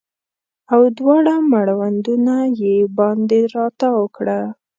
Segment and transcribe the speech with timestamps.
[0.73, 4.39] او دواړه مړوندونه یې باندې راتاو کړه